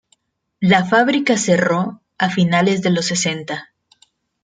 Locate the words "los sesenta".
2.91-3.71